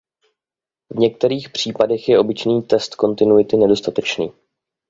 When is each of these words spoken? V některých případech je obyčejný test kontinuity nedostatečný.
V 0.89 0.99
některých 0.99 1.49
případech 1.49 2.09
je 2.09 2.19
obyčejný 2.19 2.61
test 2.63 2.95
kontinuity 2.95 3.57
nedostatečný. 3.57 4.31